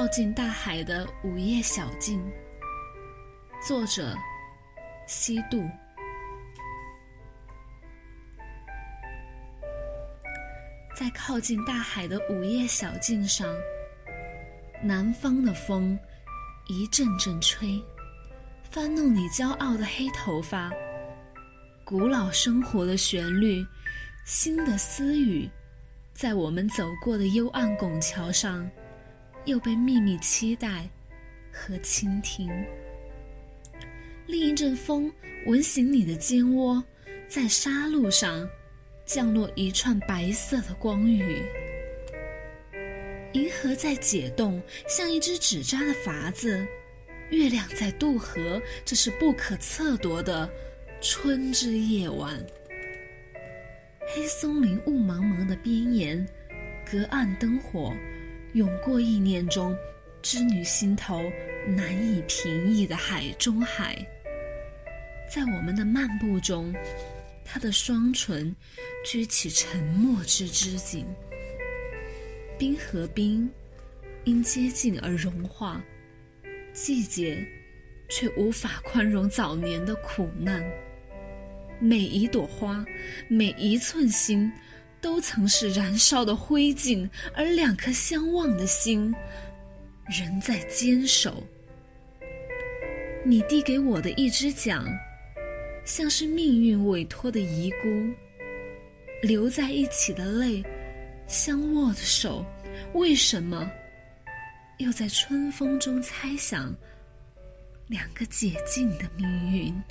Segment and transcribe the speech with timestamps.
[0.00, 2.18] 靠近大海的午夜小径。
[3.62, 4.16] 作者：
[5.06, 5.62] 西渡。
[10.96, 13.46] 在靠近大海的午夜小径上，
[14.82, 15.98] 南方的风
[16.66, 17.78] 一阵阵吹，
[18.62, 20.70] 翻弄你骄傲的黑头发。
[21.84, 23.62] 古老生活的旋律，
[24.24, 25.46] 新的私语，
[26.14, 28.66] 在我们走过的幽暗拱桥上，
[29.50, 30.88] 又被秘密期待
[31.52, 32.48] 和倾听。
[34.26, 35.12] 另一阵风
[35.46, 36.82] 吻醒你的肩窝，
[37.28, 38.48] 在沙路上。
[39.06, 41.42] 降落一串白色的光雨，
[43.32, 46.64] 银河在解冻，像一只纸扎的筏子；
[47.30, 50.48] 月亮在渡河，这是不可测度的
[51.00, 52.40] 春之夜晚。
[54.14, 56.24] 黑松林雾茫茫的边沿，
[56.88, 57.92] 隔岸灯火，
[58.54, 59.76] 涌过意念中
[60.22, 61.22] 织女心头
[61.66, 63.96] 难以平抑的海中海。
[65.32, 66.74] 在我们的漫步中。
[67.52, 68.54] 他的双唇
[69.04, 71.04] 掬起沉默之织锦，
[72.56, 73.50] 冰和冰
[74.22, 75.82] 因接近而融化，
[76.72, 77.44] 季节
[78.08, 80.62] 却无法宽容早年的苦难。
[81.80, 82.86] 每一朵花，
[83.26, 84.48] 每一寸心，
[85.00, 89.14] 都曾是燃烧的灰烬，而两颗相望的心，
[90.08, 91.42] 仍在坚守。
[93.24, 94.84] 你递给我的一支桨。
[95.82, 97.88] 像是命运委托的遗孤，
[99.22, 100.62] 留在一起的泪，
[101.26, 102.44] 相握的手，
[102.92, 103.68] 为什么
[104.76, 106.72] 又在春风中猜想
[107.88, 109.82] 两个解禁的命运？